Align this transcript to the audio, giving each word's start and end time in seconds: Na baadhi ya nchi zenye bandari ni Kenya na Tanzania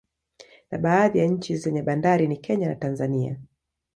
Na 0.71 0.77
baadhi 0.77 1.19
ya 1.19 1.25
nchi 1.25 1.55
zenye 1.55 1.81
bandari 1.83 2.27
ni 2.27 2.37
Kenya 2.37 2.67
na 2.67 2.75
Tanzania 2.75 3.39